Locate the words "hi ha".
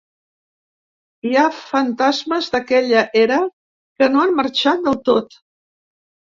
1.29-1.43